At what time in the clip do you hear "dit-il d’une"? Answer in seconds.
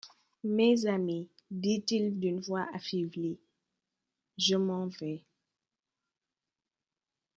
1.51-2.39